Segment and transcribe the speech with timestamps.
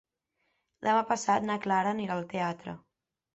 [0.87, 2.75] Demà passat na Clara anirà al teatre.